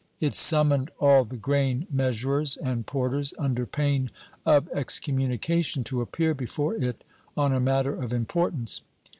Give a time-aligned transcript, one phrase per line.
[0.19, 4.09] It sum moned all the grain measurers and porters, under pain
[4.47, 7.03] of excom munication, to appear before it
[7.37, 8.81] on a matter of importance.